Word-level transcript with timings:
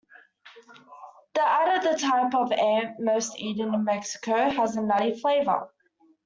The 1.35 1.41
"Atta", 1.47 1.89
the 1.91 1.95
type 1.99 2.33
of 2.33 2.51
ant 2.51 2.99
most 2.99 3.37
eaten 3.37 3.71
in 3.75 3.83
Mexico, 3.83 4.49
has 4.49 4.75
a 4.75 4.81
nutty 4.81 5.15
flavor. 5.19 5.69